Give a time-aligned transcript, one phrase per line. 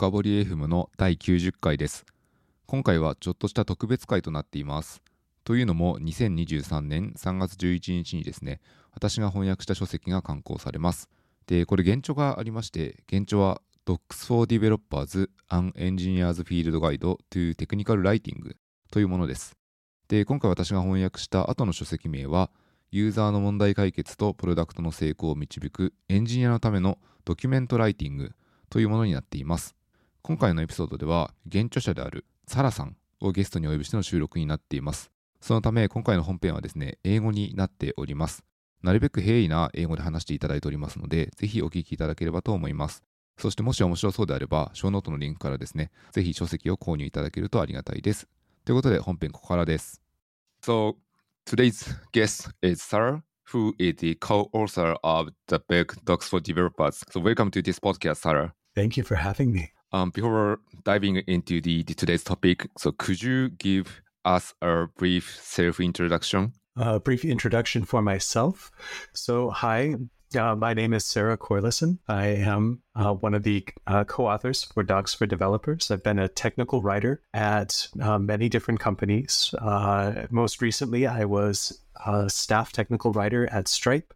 [0.00, 2.06] 深掘り FM の第90回です。
[2.64, 5.02] 今回はちょっとした特別会となっています。
[5.44, 8.62] というのも2023年3月11日にですね、
[8.94, 11.10] 私が翻訳した書籍が刊行されます。
[11.46, 18.56] で、これ原著がありまして、原著は Docs for Developers An Engineer's Field Guide to Technical Writing
[18.90, 19.54] というものです。
[20.08, 22.50] で、今回私が翻訳した後の書籍名は、
[22.90, 26.96] ユーザーの問題解決とプロダクトの成功を導くエンジニアのための
[27.26, 28.32] ドキュメントライティング
[28.70, 29.76] というものになっています。
[30.22, 35.10] 今回のエピソードでは、原著者であるサラさんをゲストにお呼びしての収録になっています。
[35.40, 38.44] そのため、今回の本編はですね、英語になっております。
[38.82, 43.02] なるべく平易な英語で話していただいておりますので、ぜひお聞きいただければと思います。
[43.38, 48.28] そしてもし面白そうであれば、ショーノートのリンクからですね、ぜひ書籍を購入いただけるとありがたいです。
[48.64, 50.02] ということで、本編ここからです。
[50.62, 50.96] So,
[51.46, 57.02] today's guest is Sarah, who is the co-author of the book Docs for Developers.
[57.10, 58.52] So, welcome to this podcast, Sarah.
[58.74, 59.72] Thank you for having me.
[59.92, 65.38] Um, before diving into the, the today's topic, so could you give us a brief
[65.42, 66.52] self-introduction?
[66.76, 68.70] A brief introduction for myself.
[69.12, 69.96] So, hi,
[70.38, 71.98] uh, my name is Sarah Corleissen.
[72.06, 75.90] I am uh, one of the uh, co authors for Docs for Developers.
[75.90, 79.52] I've been a technical writer at uh, many different companies.
[79.58, 84.14] Uh, most recently, I was a staff technical writer at Stripe.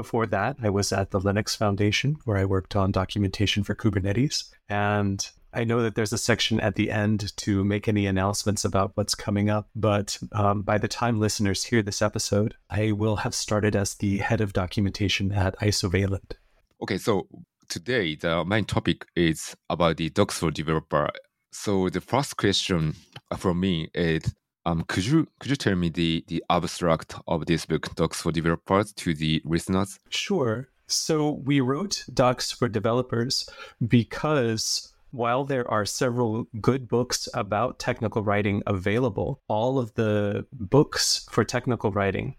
[0.00, 4.48] Before that, I was at the Linux Foundation where I worked on documentation for Kubernetes.
[4.66, 8.92] And I know that there's a section at the end to make any announcements about
[8.94, 13.34] what's coming up, but um, by the time listeners hear this episode, I will have
[13.34, 16.32] started as the head of documentation at Isovalent.
[16.82, 17.28] Okay, so
[17.68, 21.10] today the main topic is about the Docs for Developer.
[21.52, 22.94] So the first question
[23.36, 24.34] from me is,
[24.66, 28.32] um, could you could you tell me the the abstract of this book, Docs for
[28.32, 29.98] Developers, to the listeners?
[30.08, 30.68] Sure.
[30.86, 33.48] So we wrote Docs for Developers
[33.86, 41.26] because while there are several good books about technical writing available, all of the books
[41.30, 42.36] for technical writing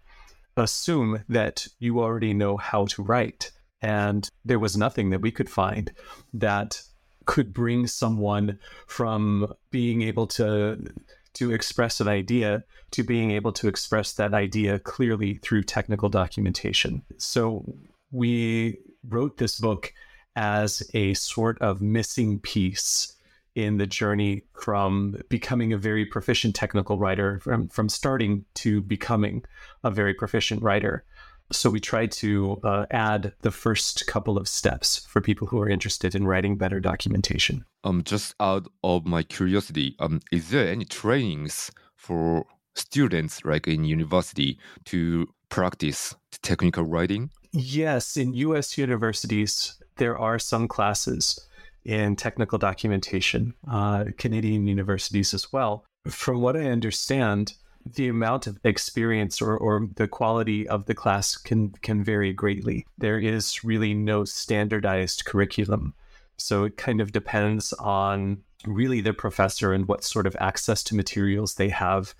[0.56, 3.50] assume that you already know how to write.
[3.80, 5.92] And there was nothing that we could find
[6.34, 6.82] that
[7.24, 10.92] could bring someone from being able to
[11.34, 17.02] to express an idea to being able to express that idea clearly through technical documentation.
[17.18, 17.64] So
[18.10, 18.78] we
[19.08, 19.92] wrote this book
[20.36, 23.16] as a sort of missing piece
[23.54, 29.44] in the journey from becoming a very proficient technical writer, from, from starting to becoming
[29.84, 31.04] a very proficient writer.
[31.52, 35.68] So we tried to uh, add the first couple of steps for people who are
[35.68, 37.64] interested in writing better documentation.
[37.84, 43.84] Um, just out of my curiosity, um, is there any trainings for students, like in
[43.84, 47.30] university, to practice technical writing?
[47.52, 51.38] Yes, in US universities, there are some classes
[51.84, 55.84] in technical documentation, uh, Canadian universities as well.
[56.08, 57.54] From what I understand,
[57.84, 62.86] the amount of experience or, or the quality of the class can, can vary greatly.
[62.98, 65.94] There is really no standardized curriculum.
[66.36, 70.94] So it kind of depends on really the professor and what sort of access to
[70.94, 72.14] materials they have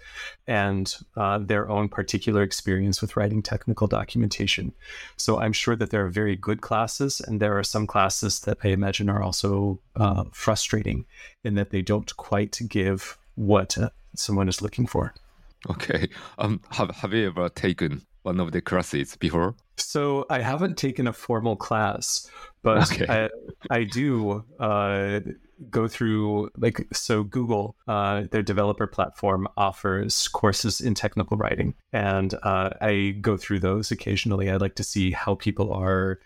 [0.46, 4.72] and uh, their own particular experience with writing technical documentation.
[5.16, 8.58] So I'm sure that there are very good classes, and there are some classes that
[8.64, 11.06] I imagine are also uh, frustrating
[11.44, 15.14] in that they don't quite give what uh, someone is looking for.
[15.70, 16.08] Okay.
[16.38, 19.54] Um, have have you ever taken one of the classes before?
[19.76, 22.28] So I haven't taken a formal class,
[22.62, 23.06] but Okay.
[23.08, 23.28] I,
[23.70, 25.20] I do uh,
[25.70, 32.34] go through like so Google, uh, their developer platform offers courses in technical writing, and
[32.42, 34.50] uh, I go through those occasionally.
[34.50, 36.20] I like to see how people are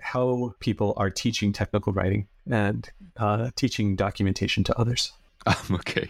[0.00, 5.12] how people are teaching technical writing and uh, teaching documentation to others.
[5.46, 6.08] Um, okay.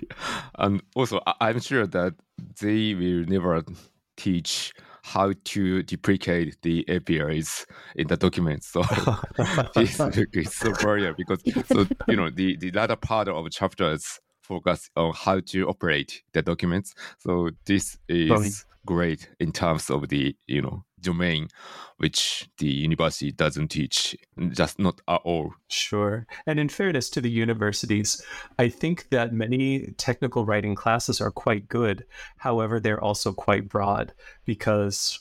[0.59, 2.15] And also, I- I'm sure that
[2.61, 3.63] they will never
[4.17, 4.73] teach
[5.03, 7.67] how to duplicate the APIs
[7.97, 8.69] in the documents.
[8.69, 8.83] So
[9.75, 14.21] this book is so brilliant because so you know the the latter part of chapters
[14.43, 16.95] focus on how to operate the documents.
[17.19, 21.49] So this is great in terms of the you know domain
[22.03, 24.17] which the university doesn't teach,
[24.51, 25.55] just not at all.
[25.69, 26.27] Sure.
[26.49, 28.21] And in fairness to the universities,
[28.59, 32.05] I think that many technical writing classes are quite good.
[32.39, 34.13] However, they're also quite broad
[34.45, 35.21] because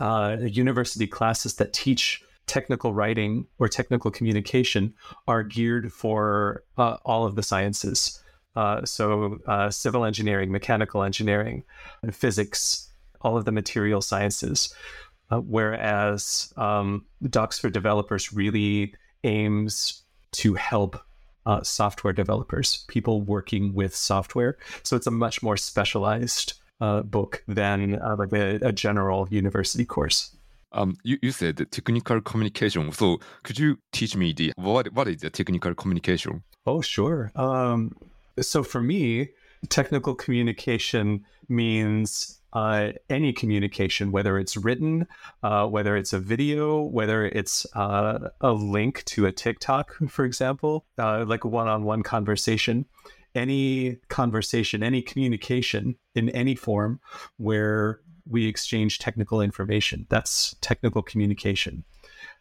[0.00, 4.94] uh, university classes that teach technical writing or technical communication
[5.28, 8.22] are geared for uh, all of the sciences.
[8.56, 11.62] Uh, so, uh, civil engineering, mechanical engineering,
[12.10, 12.90] physics,
[13.22, 14.74] all of the material sciences.
[15.32, 18.94] Uh, whereas um, Docs for Developers really
[19.24, 20.02] aims
[20.32, 21.00] to help
[21.46, 24.58] uh, software developers, people working with software.
[24.82, 26.52] So it's a much more specialized
[26.82, 30.36] uh, book than uh, like a, a, general university course.
[30.72, 32.92] Um, you, you said technical communication.
[32.92, 36.42] So could you teach me the what what is the technical communication?
[36.66, 37.32] Oh, sure.
[37.36, 37.96] Um,
[38.40, 39.30] so for me,
[39.70, 45.06] technical communication means uh, any communication, whether it's written,
[45.42, 50.84] uh, whether it's a video, whether it's uh, a link to a TikTok, for example,
[50.98, 52.84] uh, like a one on one conversation,
[53.34, 57.00] any conversation, any communication in any form
[57.38, 60.06] where we exchange technical information.
[60.08, 61.84] That's technical communication.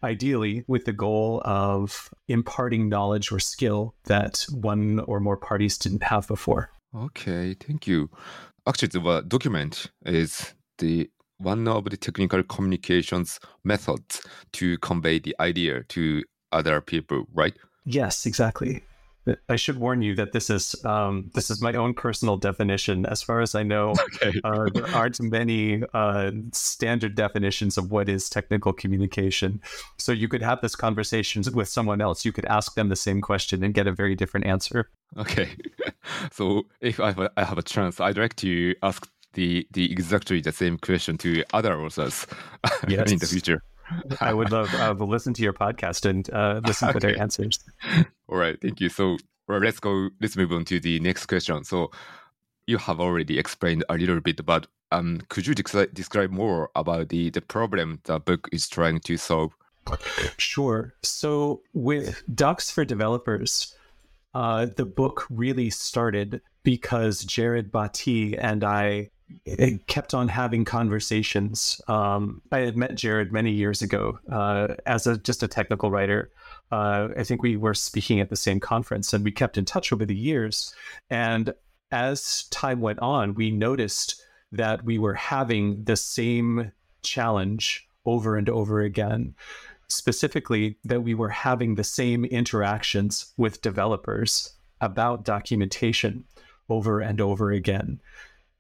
[0.04, 6.04] Ideally, with the goal of imparting knowledge or skill that one or more parties didn't
[6.04, 6.72] have before.
[6.94, 8.10] Okay, thank you.
[8.68, 14.22] Actually, the document is the one of the technical communications methods
[14.54, 17.56] to convey the idea to other people, right?
[17.86, 18.84] Yes, exactly.
[19.50, 23.06] I should warn you that this is um, this is my own personal definition.
[23.06, 24.40] As far as I know, okay.
[24.44, 29.62] uh, there aren't many uh, standard definitions of what is technical communication.
[29.98, 32.26] So you could have this conversation with someone else.
[32.26, 34.90] You could ask them the same question and get a very different answer.
[35.18, 35.50] Okay.
[36.32, 39.92] so if I have a, I have a chance, I'd like to ask the the
[39.92, 42.26] exactly the same question to other authors
[42.88, 43.12] yes.
[43.12, 43.62] in the future.
[44.20, 47.00] I would love uh, to listen to your podcast and uh, listen okay.
[47.00, 47.60] to their answers.
[48.32, 48.90] All right, thank you.
[48.90, 49.18] So
[49.48, 50.10] let's go.
[50.22, 51.64] Let's move on to the next question.
[51.66, 51.92] So
[52.66, 57.30] you have already explained a little bit, but um, could you describe more about the
[57.30, 59.54] the problem the book is trying to solve?
[60.38, 60.94] Sure.
[61.04, 63.76] So with Docs for Developers,
[64.34, 69.10] uh, the book really started because Jared Bhatti and I
[69.88, 71.82] kept on having conversations.
[71.88, 76.30] Um, I had met Jared many years ago uh, as a just a technical writer.
[76.72, 79.92] Uh, I think we were speaking at the same conference, and we kept in touch
[79.92, 80.74] over the years.
[81.10, 81.54] And
[81.92, 84.22] as time went on, we noticed
[84.52, 86.72] that we were having the same
[87.04, 89.36] challenge over and over again.
[89.90, 96.24] Specifically, that we were having the same interactions with developers about documentation
[96.70, 98.00] over and over again.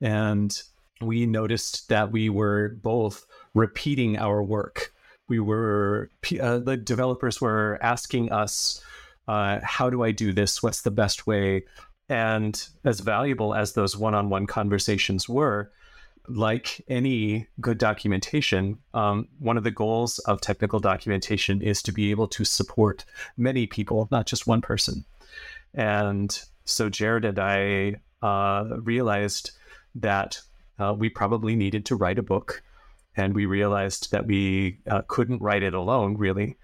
[0.01, 0.61] And
[0.99, 4.90] we noticed that we were both repeating our work.
[5.29, 6.09] We were,
[6.39, 8.83] uh, the developers were asking us,
[9.27, 10.61] uh, how do I do this?
[10.61, 11.63] What's the best way?
[12.09, 15.71] And as valuable as those one on one conversations were,
[16.27, 22.11] like any good documentation, um, one of the goals of technical documentation is to be
[22.11, 23.05] able to support
[23.37, 25.05] many people, not just one person.
[25.73, 29.51] And so Jared and I uh, realized
[29.95, 30.41] that
[30.79, 32.61] uh, we probably needed to write a book.
[33.15, 36.55] And we realized that we uh, couldn't write it alone, really.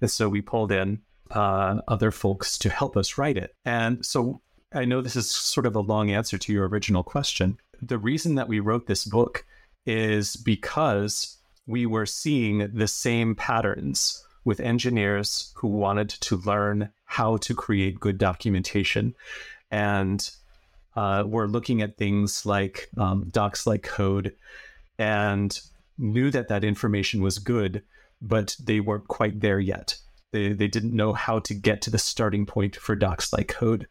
[0.00, 1.00] And so we pulled in
[1.30, 3.54] uh, other folks to help us write it.
[3.64, 4.40] And so
[4.72, 7.58] I know this is sort of a long answer to your original question.
[7.82, 9.44] The reason that we wrote this book
[9.84, 11.36] is because
[11.66, 17.98] we were seeing the same patterns with engineers who wanted to learn how to create
[17.98, 19.14] good documentation.
[19.70, 20.28] And
[20.96, 24.34] uh, were looking at things like um, docs like code
[24.98, 25.60] and
[25.98, 27.82] knew that that information was good,
[28.20, 29.98] but they weren't quite there yet.
[30.32, 33.86] They, they didn't know how to get to the starting point for docs like code.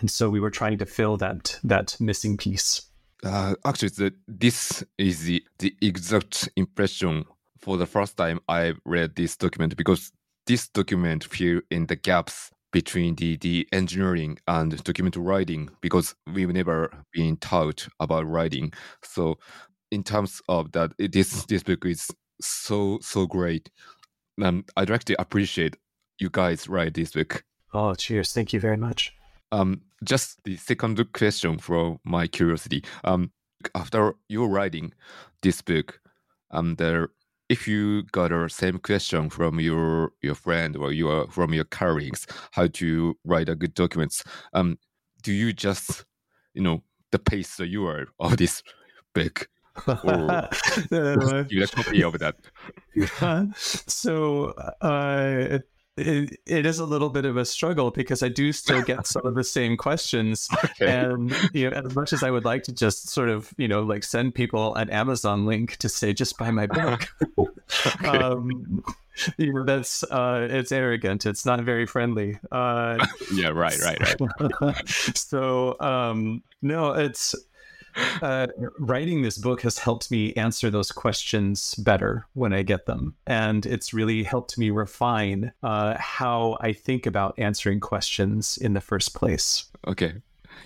[0.00, 2.82] And so we were trying to fill that that missing piece.
[3.24, 7.24] Uh, actually, the, this is the, the exact impression
[7.58, 10.12] for the first time I read this document because
[10.46, 16.52] this document fill in the gaps between the, the engineering and document writing because we've
[16.52, 18.72] never been taught about writing.
[19.02, 19.38] So
[19.90, 23.70] in terms of that, this this book is so so great.
[24.42, 25.76] Um, I'd like to appreciate
[26.18, 27.44] you guys write this book.
[27.74, 28.32] Oh, cheers!
[28.32, 29.12] Thank you very much.
[29.50, 32.84] Um, just the second question from my curiosity.
[33.04, 33.32] Um,
[33.74, 34.92] after you writing
[35.42, 36.00] this book,
[36.50, 37.10] um, there
[37.48, 42.26] if you got a same question from your your friend or your from your colleagues
[42.52, 44.78] how to write a good documents um
[45.22, 46.04] do you just
[46.54, 48.62] you know the pace the URL of this
[49.14, 49.48] book
[51.50, 52.36] you a copy over that
[53.56, 55.58] so uh
[55.98, 59.26] it, it is a little bit of a struggle because I do still get some
[59.26, 60.48] of the same questions.
[60.64, 60.86] Okay.
[60.86, 63.82] And you know, as much as I would like to just sort of, you know,
[63.82, 67.08] like send people an Amazon link to say just buy my book.
[67.38, 68.06] okay.
[68.06, 68.84] um,
[69.36, 71.26] you know, that's uh, it's arrogant.
[71.26, 72.38] It's not very friendly.
[72.52, 74.20] Uh, yeah, right, right,
[74.60, 74.88] right.
[74.88, 77.34] so um, no, it's
[78.22, 78.46] uh,
[78.78, 83.14] writing this book has helped me answer those questions better when I get them.
[83.26, 88.80] And it's really helped me refine uh, how I think about answering questions in the
[88.80, 89.64] first place.
[89.86, 90.14] Okay,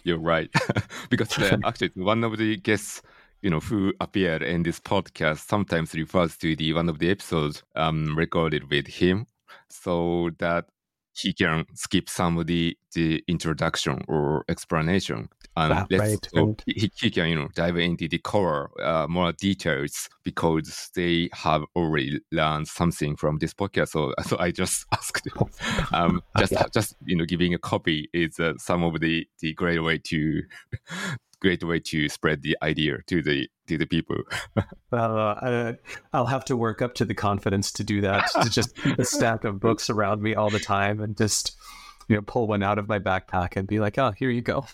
[0.05, 0.51] you're right.
[1.11, 3.03] because uh, actually, one of the guests
[3.43, 7.65] you know, who appeared in this podcast sometimes refers to the one of the episodes
[7.75, 9.27] um, recorded with him,
[9.69, 10.67] so that
[11.15, 16.63] he can skip somebody the, the introduction or explanation and Ah, right, right.
[16.67, 21.63] he, he can you know dive into the core uh, more details because they have
[21.77, 25.29] already learned something from this podcast so so i just asked
[25.93, 26.65] um just Yeah.
[26.73, 30.43] just you know giving a copy is uh, some of the the great way to
[31.43, 34.17] great way to spread the idea to the to the people
[34.93, 35.73] uh,
[36.13, 39.05] I'll have to work up to the confidence to do that, to just keep a
[39.05, 41.57] stack of books around me all the time and just,
[42.09, 44.67] you know, pull one out of my backpack and be like, oh, here you go.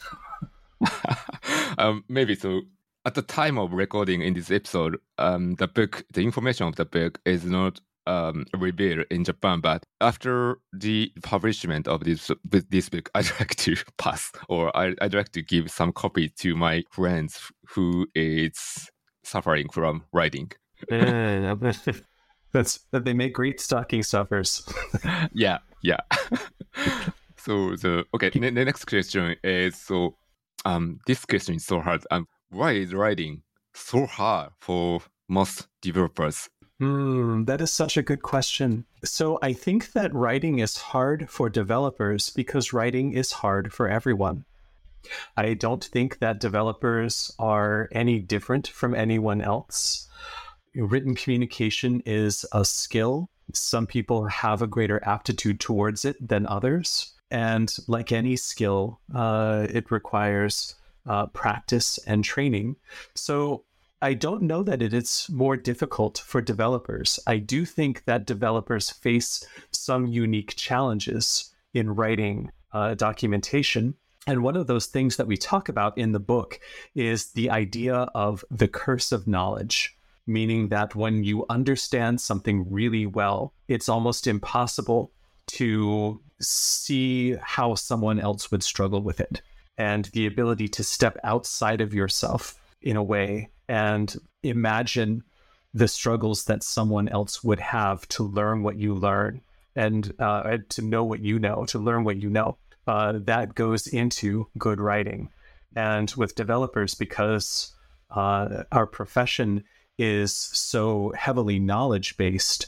[1.79, 2.63] um, maybe so.
[3.05, 6.85] At the time of recording in this episode, um, the book, the information of the
[6.85, 9.61] book is not um, revealed in Japan.
[9.61, 15.15] But after the publishment of this this book, I'd like to pass, or I, I'd
[15.15, 18.91] like to give some copy to my friends who is
[19.23, 20.51] suffering from writing.
[22.53, 24.67] That's that they make great stocking stuffers.
[25.33, 26.01] yeah, yeah.
[27.37, 30.17] so the okay, the next question is so
[30.65, 32.05] um this question is so hard.
[32.11, 33.43] Um, why is writing
[33.75, 36.49] so hard for most developers?
[36.81, 38.85] Hmm, that is such a good question.
[39.05, 44.45] So I think that writing is hard for developers because writing is hard for everyone.
[45.37, 50.09] I don't think that developers are any different from anyone else.
[50.75, 53.29] Written communication is a skill.
[53.53, 57.13] Some people have a greater aptitude towards it than others.
[57.31, 62.77] And like any skill, uh, it requires uh, practice and training.
[63.15, 63.65] So
[64.01, 67.19] I don't know that it is more difficult for developers.
[67.27, 73.95] I do think that developers face some unique challenges in writing uh, documentation.
[74.29, 76.61] And one of those things that we talk about in the book
[76.95, 79.97] is the idea of the curse of knowledge,
[80.29, 85.11] meaning that when you understand something really well, it's almost impossible
[85.47, 89.43] to see how someone else would struggle with it.
[89.77, 95.23] And the ability to step outside of yourself in a way and imagine
[95.75, 99.41] the struggles that someone else would have to learn what you learn
[99.77, 102.57] and uh, to know what you know, to learn what you know.
[102.87, 105.29] Uh, that goes into good writing.
[105.77, 107.75] And with developers, because
[108.11, 109.63] uh, our profession
[109.99, 112.67] is so heavily knowledge based,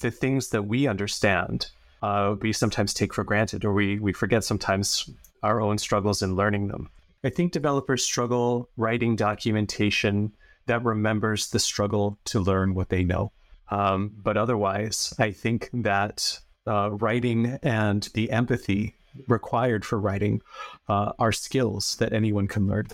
[0.00, 1.68] the things that we understand,
[2.02, 5.08] uh, we sometimes take for granted or we, we forget sometimes
[5.42, 6.90] our own struggles in learning them.
[7.26, 10.32] I think developers struggle writing documentation
[10.66, 13.32] that remembers the struggle to learn what they know.
[13.68, 18.94] Um, but otherwise, I think that uh, writing and the empathy
[19.26, 20.40] required for writing
[20.88, 22.86] uh, are skills that anyone can learn.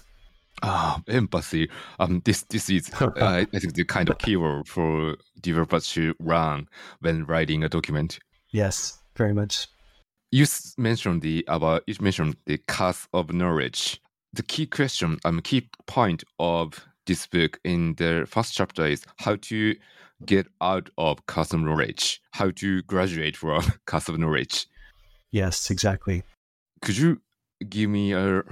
[0.62, 1.68] Ah, empathy.
[2.00, 6.68] Um, this this is uh, I think the kind of keyword for developers to run
[7.00, 8.18] when writing a document.
[8.50, 9.68] Yes, very much.
[10.30, 10.46] You
[10.78, 14.00] mentioned the about you mentioned the curse of knowledge.
[14.34, 19.36] The key question, um, key point of this book in the first chapter is how
[19.36, 19.76] to
[20.24, 24.66] get out of curse of knowledge, how to graduate from curse of knowledge.
[25.32, 26.22] Yes, exactly.
[26.80, 27.20] Could you
[27.68, 28.42] give me a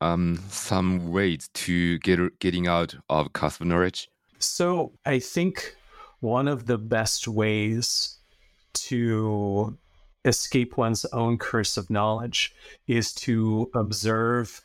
[0.00, 4.08] um some ways to get getting out of curse of knowledge?
[4.38, 5.76] So I think
[6.20, 8.18] one of the best ways
[8.72, 9.76] to
[10.24, 12.54] escape one's own curse of knowledge
[12.86, 14.62] is to observe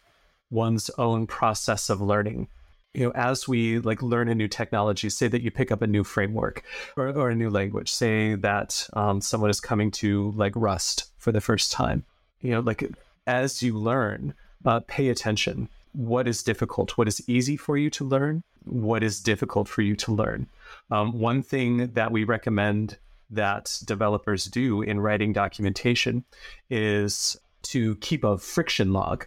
[0.55, 2.47] one's own process of learning.
[2.93, 5.87] You know, as we like learn a new technology, say that you pick up a
[5.87, 6.63] new framework
[6.95, 11.33] or, or a new language, say that um, someone is coming to like Rust for
[11.33, 12.05] the first time.
[12.41, 12.89] You know, like
[13.27, 14.33] as you learn,
[14.65, 15.67] uh, pay attention.
[15.91, 16.97] What is difficult?
[16.97, 18.43] What is easy for you to learn?
[18.63, 20.47] What is difficult for you to learn?
[20.89, 22.97] Um, one thing that we recommend
[23.29, 26.23] that developers do in writing documentation
[26.69, 29.25] is to keep a friction log.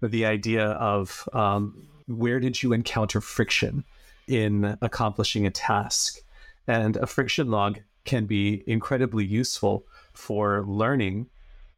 [0.00, 3.84] The idea of um, where did you encounter friction
[4.28, 6.18] in accomplishing a task?
[6.66, 11.26] And a friction log can be incredibly useful for learning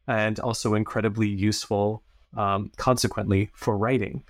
[0.06, 2.02] and also incredibly useful,
[2.36, 4.24] um, consequently, for writing.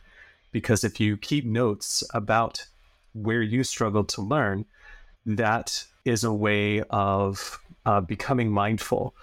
[0.51, 2.67] Because if you keep notes about
[3.13, 4.65] where you struggled to learn,
[5.27, 9.15] that is a way of uh, becoming mindful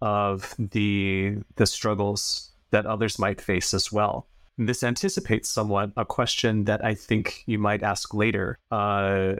[0.00, 4.26] of the the struggles that others might face as well.
[4.58, 9.34] This anticipates somewhat a question that I think you might ask later uh,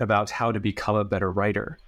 [0.00, 1.78] about how to become a better writer.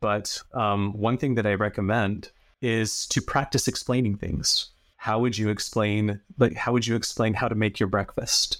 [0.00, 2.30] But um, one thing that I recommend
[2.62, 4.70] is to practice explaining things.
[4.96, 8.58] How would you explain, like, how would you explain how to make your breakfast?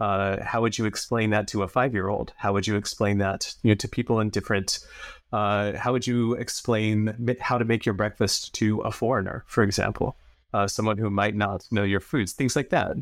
[0.00, 2.32] Uh, how would you explain that to a five-year-old?
[2.36, 4.80] How would you explain that you know, to people in different?
[5.32, 10.16] Uh, how would you explain how to make your breakfast to a foreigner, for example,
[10.52, 12.96] uh, someone who might not know your foods, things like that.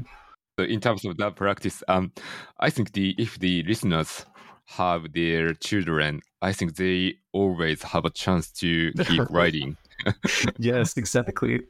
[0.59, 2.13] So in terms of that practice, um,
[2.59, 4.27] I think the if the listeners
[4.67, 9.77] have their children, I think they always have a chance to keep writing.
[10.59, 11.61] yes, exactly.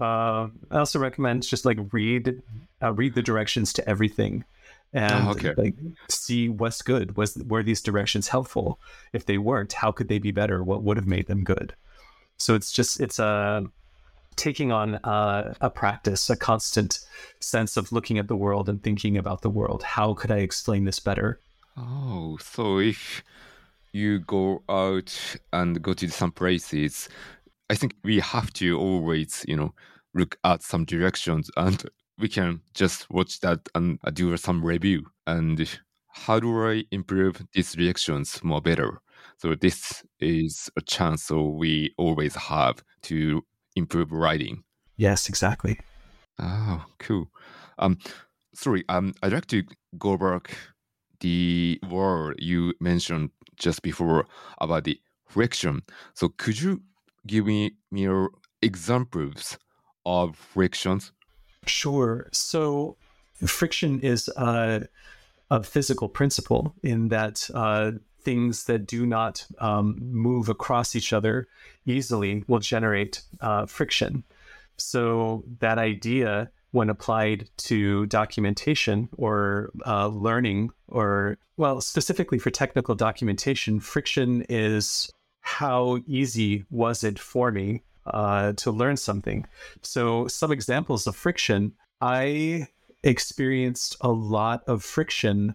[0.00, 2.42] Uh, I also recommend just like read
[2.82, 4.44] uh, read the directions to everything,
[4.92, 5.54] and oh, okay.
[5.56, 5.74] like
[6.08, 7.16] see what's good.
[7.16, 8.80] Was were these directions helpful?
[9.12, 10.62] If they weren't, how could they be better?
[10.62, 11.74] What would have made them good?
[12.38, 13.64] So it's just it's a
[14.40, 17.00] taking on uh, a practice, a constant
[17.40, 19.82] sense of looking at the world and thinking about the world.
[19.82, 21.40] How could I explain this better?
[21.76, 23.22] Oh, so if
[23.92, 25.14] you go out
[25.52, 27.10] and go to some places,
[27.68, 29.74] I think we have to always, you know,
[30.14, 31.84] look at some directions and
[32.18, 35.06] we can just watch that and do some review.
[35.26, 35.68] And
[36.08, 39.02] how do I improve these reactions more better?
[39.36, 43.42] So this is a chance so we always have to
[43.76, 44.64] improve writing.
[44.96, 45.80] Yes, exactly.
[46.38, 47.30] Oh, cool.
[47.78, 47.98] Um,
[48.54, 48.84] sorry.
[48.88, 49.64] Um, I'd like to
[49.98, 50.56] go back
[51.20, 54.26] the word you mentioned just before
[54.60, 55.82] about the friction.
[56.14, 56.82] So could you
[57.26, 58.28] give me mere
[58.62, 59.58] examples
[60.04, 61.12] of frictions?
[61.66, 62.28] Sure.
[62.32, 62.96] So
[63.46, 64.86] friction is a,
[65.50, 71.48] a physical principle in that uh, things that do not um, move across each other
[71.86, 74.24] easily will generate uh, friction.
[74.76, 82.94] So that idea when applied to documentation or uh, learning, or, well, specifically for technical
[82.94, 85.10] documentation, friction is
[85.40, 89.46] how easy was it for me uh, to learn something?
[89.82, 92.68] So, some examples of friction I
[93.02, 95.54] experienced a lot of friction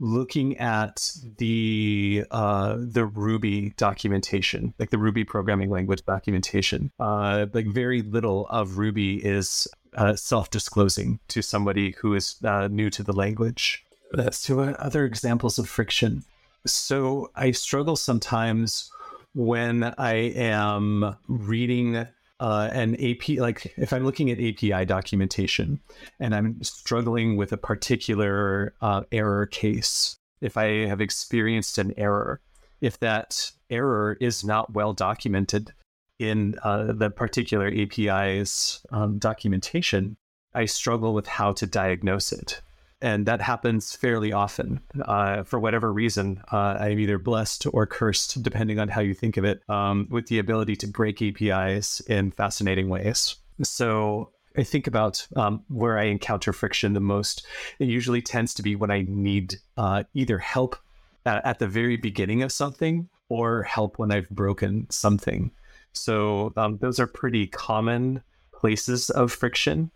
[0.00, 6.90] looking at the uh, the Ruby documentation, like the Ruby programming language documentation.
[7.00, 12.90] Uh, like very little of Ruby is uh, self-disclosing to somebody who is uh, new
[12.90, 13.84] to the language.
[14.12, 16.24] That's to other examples of friction.
[16.66, 18.90] So I struggle sometimes
[19.34, 22.06] when I am reading
[22.40, 25.80] uh, an AP, like if I'm looking at API documentation
[26.20, 32.40] and I'm struggling with a particular uh, error case, if I have experienced an error,
[32.80, 35.72] if that error is not well documented
[36.18, 40.16] in uh, the particular API's um, documentation,
[40.54, 42.60] I struggle with how to diagnose it
[43.00, 44.80] and that happens fairly often.
[45.02, 49.36] Uh, for whatever reason, uh, I'm either blessed or cursed, depending on how you think
[49.36, 53.36] of it, um, with the ability to break APIs in fascinating ways.
[53.62, 57.46] So I think about um, where I encounter friction the most.
[57.78, 60.76] It usually tends to be when I need uh, either help
[61.24, 65.52] at, at the very beginning of something or help when I've broken something.
[65.92, 69.90] So um, those are pretty common places of friction.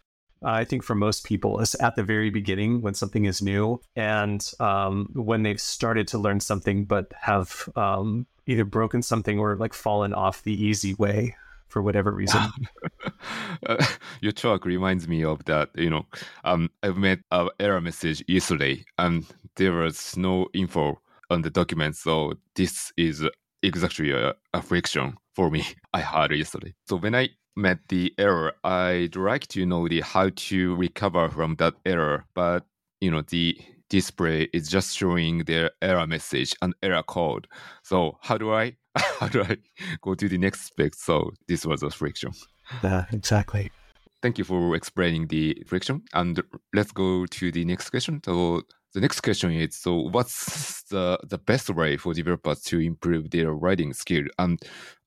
[0.45, 4.49] I think for most people is at the very beginning when something is new and
[4.61, 9.75] um, when they've started to learn something but have um, either broken something or like
[9.75, 11.37] fallen off the easy way
[11.69, 12.43] for whatever reason.
[13.67, 13.85] uh,
[14.21, 15.71] your talk reminds me of that.
[15.75, 16.07] You know,
[16.45, 19.25] um, I've met an error message yesterday and
[19.57, 21.01] there was no info
[21.31, 21.97] on the document.
[21.97, 23.27] So this is
[23.63, 26.75] exactly a, a friction for me I had yesterday.
[26.87, 31.57] So when I met the error, I'd like to know the how to recover from
[31.57, 32.25] that error.
[32.35, 32.65] But
[33.01, 37.47] you know, the display is just showing the error message and error code.
[37.83, 39.57] So how do I how do I
[40.01, 40.95] go to the next step?
[40.95, 42.33] So this was a friction.
[42.83, 43.71] Yeah, exactly.
[44.23, 46.03] Thank you for explaining the friction.
[46.15, 46.41] And
[46.73, 48.23] let's go to the next question.
[48.25, 48.63] So
[48.95, 53.53] the next question is so what's the, the best way for developers to improve their
[53.53, 54.25] writing skill?
[54.39, 54.63] And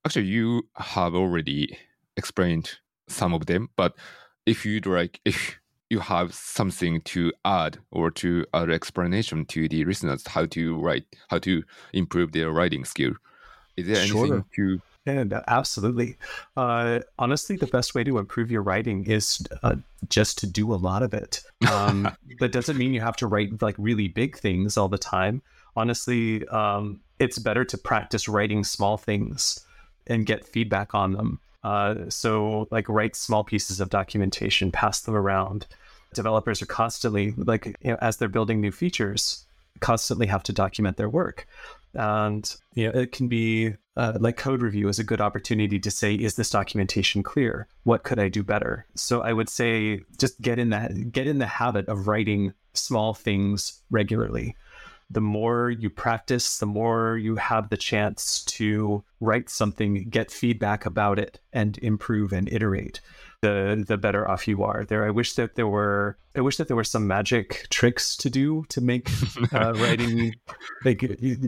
[0.05, 1.77] actually you have already
[2.17, 2.71] explained
[3.07, 3.95] some of them, but
[4.45, 9.85] if you'd like, if you have something to add or to add explanation to the
[9.85, 13.13] listeners how to write, how to improve their writing skill,
[13.77, 14.45] is there anything sure.
[14.55, 14.81] to?
[15.05, 16.17] Yeah, absolutely.
[16.57, 19.75] Uh, honestly, the best way to improve your writing is uh,
[20.09, 21.41] just to do a lot of it.
[21.71, 25.41] Um, that doesn't mean you have to write like really big things all the time.
[25.75, 29.65] Honestly, um, it's better to practice writing small things
[30.07, 35.15] and get feedback on them uh, so, like, write small pieces of documentation, pass them
[35.15, 35.65] around.
[36.13, 39.45] developers are constantly like you know as they're building new features
[39.81, 41.47] constantly have to document their work.
[41.95, 45.89] And you know it can be uh, like code review is a good opportunity to
[45.89, 47.67] say is this documentation clear?
[47.83, 48.85] What could i do better?
[48.93, 53.13] So i would say just get in that get in the habit of writing small
[53.15, 54.55] things regularly
[55.09, 60.85] the more you practice the more you have the chance to write something get feedback
[60.85, 63.01] about it and improve and iterate
[63.45, 64.85] the the better off you are.
[64.85, 68.29] There, I wish that there were I wish that there were some magic tricks to
[68.29, 69.09] do to make
[69.53, 70.33] uh, writing
[70.83, 71.03] like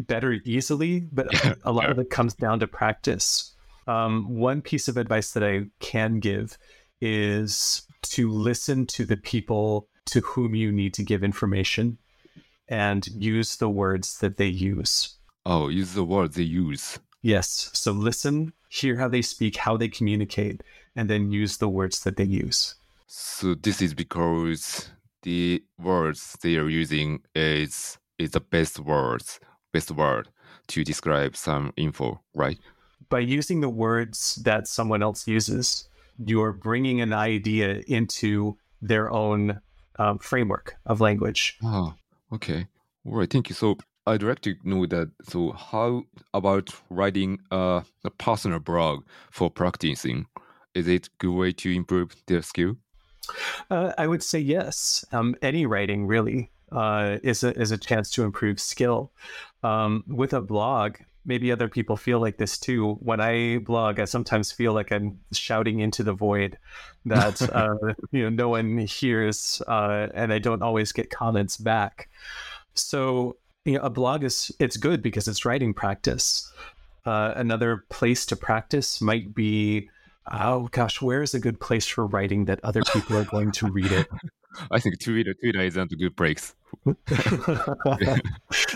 [0.07, 1.27] better easily, but
[1.63, 3.55] a lot of it comes down to practice.
[3.87, 6.57] Um, one piece of advice that I can give
[7.01, 11.97] is to listen to the people to whom you need to give information
[12.67, 15.15] and use the words that they use.
[15.45, 16.99] Oh, use the words they use.
[17.21, 17.69] Yes.
[17.73, 20.61] So listen, hear how they speak, how they communicate,
[20.95, 22.75] and then use the words that they use.
[23.07, 24.89] So this is because
[25.23, 29.39] the words they are using is is the best words,
[29.71, 30.27] best word
[30.67, 32.57] to describe some info, right?
[33.09, 39.61] By using the words that someone else uses, you're bringing an idea into their own
[39.97, 41.57] um, framework of language.
[41.63, 41.95] Ah,
[42.33, 42.67] okay.
[43.05, 43.55] All right, thank you.
[43.55, 45.11] So I'd like to know that.
[45.23, 50.27] So, how about writing a, a personal blog for practicing?
[50.77, 52.75] is it good way to improve their skill?
[53.69, 55.03] Uh, I would say yes.
[55.11, 59.11] Um, any writing really uh, is a is a chance to improve skill.
[59.63, 62.93] Um, with a blog, maybe other people feel like this too.
[63.01, 66.57] When I blog, I sometimes feel like I'm shouting into the void
[67.05, 67.75] that uh,
[68.11, 72.09] you know no one hears, uh, and I don't always get comments back.
[72.73, 76.51] So you know, a blog is it's good because it's writing practice.
[77.05, 79.89] Uh, another place to practice might be
[80.31, 83.67] oh gosh, where is a good place for writing that other people are going to
[83.71, 84.07] read it?
[84.71, 86.55] I think Twitter, Twitter isn't a good place.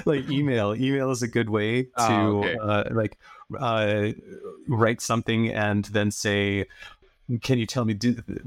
[0.06, 2.58] like email, email is a good way to oh, okay.
[2.62, 3.18] uh, like
[3.60, 4.10] uh,
[4.68, 6.66] write something and then say,
[7.42, 7.98] "Can you tell me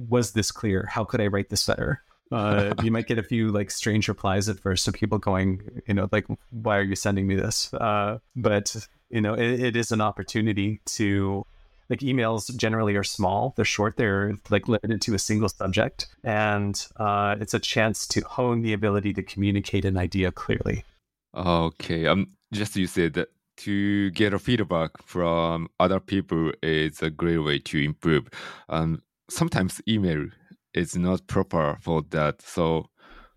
[0.09, 0.87] was this clear?
[0.91, 4.49] How could I write this better?" Uh, you might get a few like strange replies
[4.49, 8.19] at first, so people going, you know, like, "Why are you sending me this?" Uh,
[8.35, 8.75] but
[9.11, 11.47] you know, it, it is an opportunity to
[11.91, 16.87] like emails generally are small they're short they're like limited to a single subject and
[16.97, 20.85] uh, it's a chance to hone the ability to communicate an idea clearly.
[21.35, 27.11] Okay um just you said that to get a feedback from other people is a
[27.11, 28.29] great way to improve.
[28.69, 30.27] Um sometimes email
[30.75, 32.87] is not proper for that so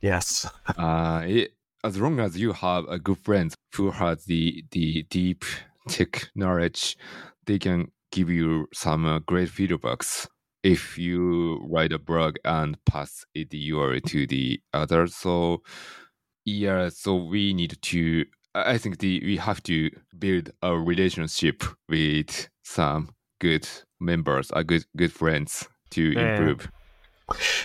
[0.02, 0.50] yes.
[0.78, 5.46] uh it, as long as you have a good friend who has the the deep
[5.88, 6.98] tech knowledge
[7.46, 10.28] they can give you some uh, great feedbacks
[10.64, 15.16] if you write a blog and pass it the URL to the others.
[15.16, 15.62] So
[16.44, 18.26] yeah, so we need to.
[18.56, 24.86] I think the we have to build a relationship with some good members, a good
[24.96, 26.38] good friends to yeah.
[26.38, 26.72] improve.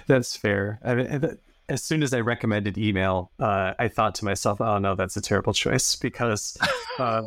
[0.06, 0.78] That's fair.
[0.84, 4.94] I mean, as soon as I recommended email, uh, I thought to myself, "Oh no,
[4.94, 6.56] that's a terrible choice." Because
[6.98, 7.22] uh,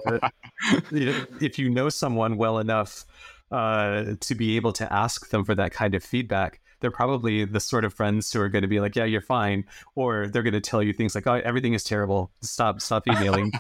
[0.91, 3.05] if you know someone well enough
[3.51, 7.59] uh, to be able to ask them for that kind of feedback, they're probably the
[7.59, 10.53] sort of friends who are going to be like, "Yeah, you're fine," or they're going
[10.53, 12.31] to tell you things like, "Oh, everything is terrible.
[12.41, 13.51] Stop, stop emailing."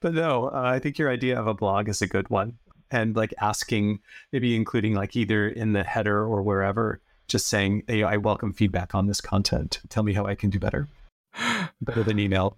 [0.00, 2.58] but no, uh, I think your idea of a blog is a good one,
[2.90, 4.00] and like asking,
[4.32, 8.94] maybe including like either in the header or wherever just saying, hey, I welcome feedback
[8.94, 9.80] on this content.
[9.88, 10.88] Tell me how I can do better.
[11.80, 12.56] better than email.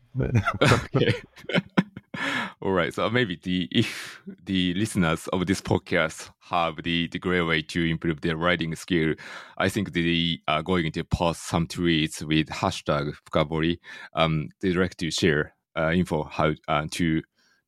[0.63, 1.15] okay.
[2.61, 2.93] All right.
[2.93, 7.85] So maybe the if the listeners of this podcast have the, the great way to
[7.85, 9.15] improve their writing skill,
[9.57, 13.79] I think they are going to post some tweets with hashtag Fukabori.
[14.15, 17.23] Um, like to share uh, info how uh, to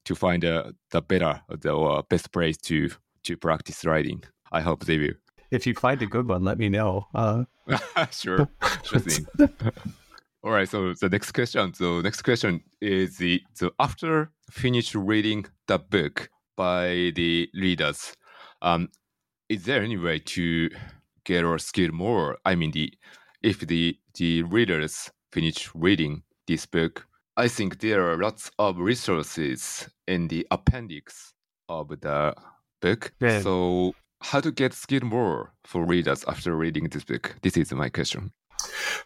[0.04, 2.90] to find uh, the better the uh, best place to
[3.24, 4.24] to practice writing.
[4.50, 5.14] I hope they will
[5.50, 7.06] if you find a good one, let me know.
[7.14, 7.44] Uh,
[8.10, 8.48] sure,
[8.82, 9.26] sure thing.
[10.42, 10.68] All right.
[10.68, 11.74] So the next question.
[11.74, 18.14] So next question is the so after finish reading the book by the readers,
[18.62, 18.88] um,
[19.48, 20.70] is there any way to
[21.24, 22.38] get or skill more?
[22.46, 22.92] I mean, the
[23.42, 29.88] if the the readers finish reading this book, I think there are lots of resources
[30.08, 31.34] in the appendix
[31.68, 32.34] of the
[32.80, 33.12] book.
[33.20, 33.40] Yeah.
[33.40, 37.36] So how to get skilled more for readers after reading this book?
[37.42, 38.32] This is my question.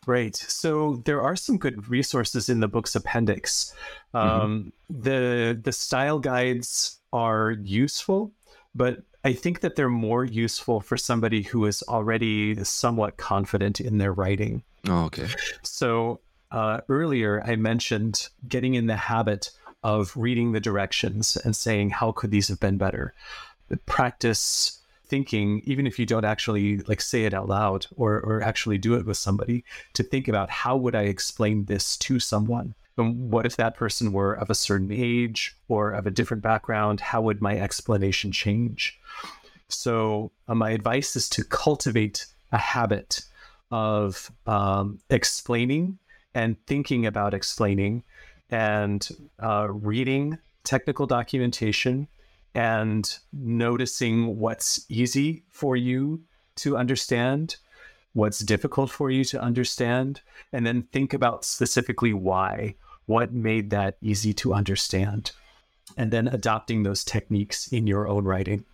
[0.07, 0.35] Right.
[0.37, 3.72] So there are some good resources in the book's appendix.
[4.12, 4.40] Mm-hmm.
[4.40, 8.33] Um, the the style guides are useful.
[8.74, 13.96] but I think that they're more useful for somebody who is already somewhat confident in
[13.98, 14.62] their writing.
[14.87, 15.29] Oh, okay.
[15.62, 19.50] So uh, earlier, I mentioned getting in the habit
[19.83, 23.14] of reading the directions and saying, how could these have been better?
[23.87, 28.78] Practice thinking, even if you don't actually like say it out loud or, or actually
[28.78, 29.64] do it with somebody,
[29.94, 32.74] to think about how would I explain this to someone?
[32.96, 37.00] And what if that person were of a certain age or of a different background?
[37.00, 38.98] How would my explanation change?
[39.68, 43.22] So, uh, my advice is to cultivate a habit
[43.70, 45.98] of um, explaining
[46.34, 48.04] and thinking about explaining
[48.50, 49.08] and
[49.42, 52.06] uh, reading technical documentation
[52.54, 56.22] and noticing what's easy for you
[56.56, 57.56] to understand,
[58.12, 60.20] what's difficult for you to understand,
[60.52, 65.32] and then think about specifically why, what made that easy to understand,
[65.96, 68.64] and then adopting those techniques in your own writing.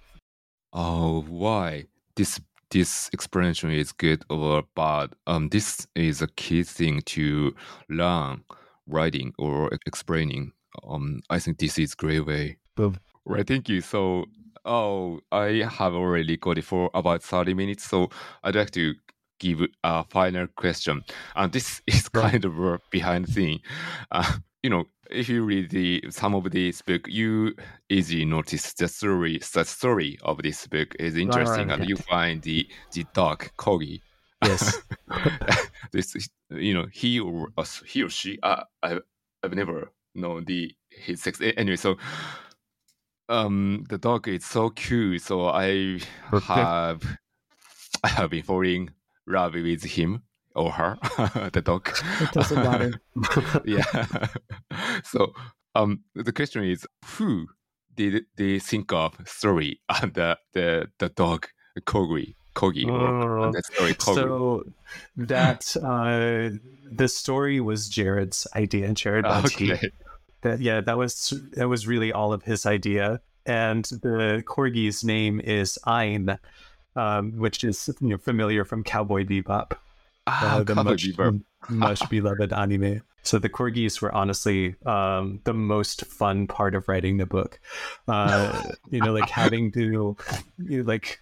[0.73, 1.87] Oh, why?
[2.17, 2.41] This
[2.71, 5.15] this explanation is good or bad.
[5.27, 7.55] Um, this is a key thing to
[7.89, 8.45] learn
[8.87, 10.53] writing or explaining.
[10.87, 12.59] Um, I think this is great way.
[12.77, 12.99] Boom.
[13.25, 13.81] Right, thank you.
[13.81, 14.27] So,
[14.65, 17.85] oh, I have already got it for about 30 minutes.
[17.85, 18.11] So,
[18.43, 18.95] I'd like to
[19.39, 21.03] give a final question.
[21.35, 23.61] And this is kind of a behind the scene.
[24.11, 27.55] Uh, you know, if you read the some of this book, you
[27.89, 29.39] easily notice the story.
[29.39, 34.01] The story of this book is interesting, right, and you find the the dog corgi.
[34.45, 34.81] Yes.
[35.93, 38.39] this, you know, he or uh, he or she.
[38.43, 38.99] Uh, I
[39.43, 41.41] I've never known the his sex.
[41.41, 41.97] Anyway, so
[43.31, 45.23] um, the dog is so cute.
[45.23, 46.01] So I
[46.43, 47.19] have
[48.05, 48.91] I have been falling
[49.27, 50.23] love with him
[50.55, 50.99] or her,
[51.53, 51.89] the dog.
[52.21, 53.01] It doesn't matter.
[53.65, 54.27] yeah.
[55.05, 55.33] so
[55.75, 57.47] um, the question is, who
[57.95, 61.47] did they think of story and the the the dog
[61.83, 64.15] Kogi Kogi Oh, the story Kogi?
[64.15, 64.65] So
[65.17, 66.57] that uh,
[66.91, 69.73] the story was Jared's idea, and Jared Bhatti.
[69.73, 69.91] okay.
[70.43, 73.21] That yeah, that was that was really all of his idea.
[73.47, 76.39] And the corgi's name is Ein,
[76.97, 79.73] um, which is you know, familiar from Cowboy Bebop,
[80.27, 81.43] Ah, uh, the Cowboy much Bebop.
[81.69, 83.03] much beloved anime.
[83.23, 87.61] So the corgis were honestly um, the most fun part of writing the book.
[88.09, 89.93] Uh, you know, like having to you
[90.69, 91.21] know, like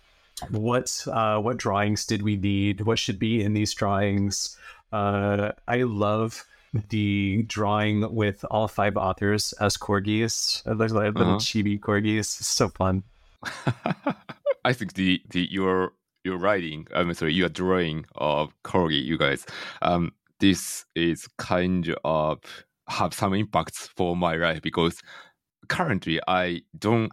[0.51, 2.83] what uh, what drawings did we need?
[2.83, 4.57] What should be in these drawings?
[4.93, 6.45] Uh, I love
[6.91, 11.37] the drawing with all five authors as corgis, uh, like little Uh-huh.
[11.39, 12.19] chibi corgis.
[12.41, 13.03] It's so fun.
[14.65, 15.93] I think the the your
[16.25, 19.47] your writing, I'm sorry, your drawing of corgi, you guys,
[19.83, 22.41] um, this is kind of
[22.89, 25.01] have some impacts for my life because
[25.69, 27.13] currently I don't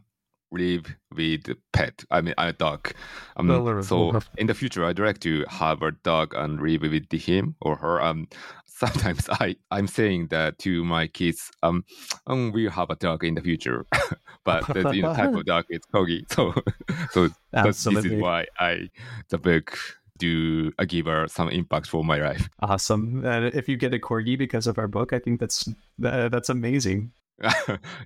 [0.52, 2.04] live with a pet.
[2.12, 2.92] I mean, I'm a dog.
[3.36, 7.12] Um, Well, so in the future, I'd like to have a dog and live with
[7.12, 8.02] him or her.
[8.02, 8.28] Um,
[8.76, 11.52] sometimes I I'm saying that to my kids.
[11.64, 11.86] Um,
[12.28, 13.86] um we'll have a dog in the future,
[14.44, 16.32] but the you know, type of dog is corgi.
[16.32, 16.54] So
[17.12, 18.90] so that's, this is why I
[19.30, 19.78] the book
[20.18, 22.48] do uh, give her some impact for my life.
[22.62, 23.26] awesome.
[23.26, 25.68] And if you get a corgi because of our book, I think that's
[26.04, 27.12] uh, that's amazing.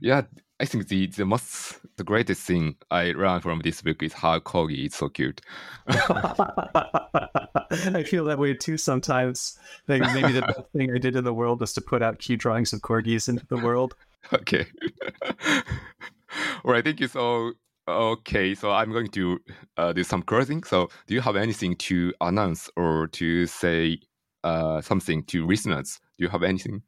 [0.01, 0.23] yeah,
[0.59, 4.39] I think the the most the greatest thing I learned from this book is how
[4.39, 5.39] corgi is so cute.
[5.87, 9.57] I feel that way too sometimes.
[9.87, 12.41] Like maybe the best thing I did in the world was to put out cute
[12.41, 13.95] drawings of corgis into the world.
[14.33, 14.65] Okay.
[16.65, 17.07] All right, thank you.
[17.07, 17.53] So,
[17.87, 19.39] okay, so I'm going to
[19.77, 20.61] uh, do some closing.
[20.63, 24.01] So, do you have anything to announce or to say
[24.43, 26.01] uh, something to listeners?
[26.17, 26.83] Do you have anything?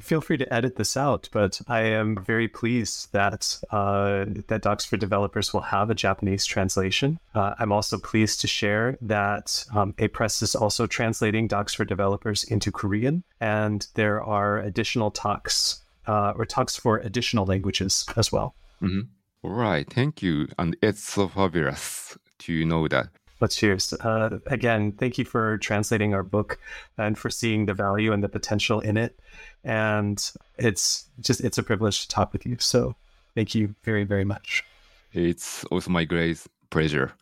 [0.00, 4.84] Feel free to edit this out, but I am very pleased that uh, that Docs
[4.84, 7.18] for Developers will have a Japanese translation.
[7.34, 12.44] Uh, I'm also pleased to share that um, Apress is also translating Docs for Developers
[12.44, 18.54] into Korean, and there are additional talks uh, or talks for additional languages as well.
[18.82, 19.08] Mhm.
[19.42, 20.48] All right, thank you.
[20.58, 23.08] And it's so fabulous to know that.
[23.40, 23.92] Let's cheers.
[23.92, 26.58] Uh, again, thank you for translating our book
[26.96, 29.18] and for seeing the value and the potential in it.
[29.62, 30.18] And
[30.58, 32.56] it's just, it's a privilege to talk with you.
[32.58, 32.94] So
[33.34, 34.64] thank you very, very much.
[35.12, 37.12] It's also my great pleasure.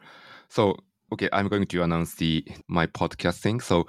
[0.49, 0.77] So,
[1.13, 3.61] okay, I'm going to announce the my podcast thing.
[3.61, 3.87] So,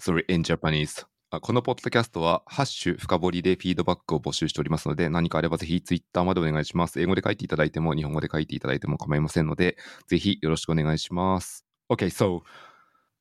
[0.00, 1.04] sorry, in Japanese.
[1.40, 7.00] このポッドキャストは、ハッシュ深掘りでフィードバックを募集しておりますので、何かあればぜひツイッターまでお願いします。
[7.00, 11.64] 英語で書いていただいても、日本語で書いていただいても構いませんので、ぜひよろしくお願いします。
[11.88, 12.42] Okay, so,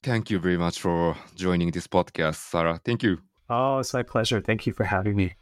[0.03, 2.79] thank you very much for joining this podcast, Sarah.
[2.83, 3.19] Thank you.
[3.49, 4.41] Oh, it's my pleasure.
[4.41, 5.35] Thank you for having me.